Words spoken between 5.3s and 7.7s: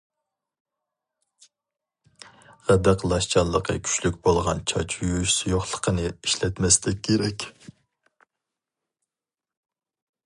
سۇيۇقلۇقىنى ئىشلەتمەسلىك كېرەك.